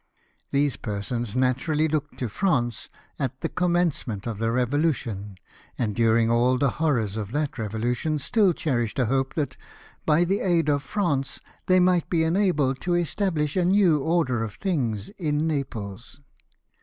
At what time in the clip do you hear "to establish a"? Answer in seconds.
12.81-13.63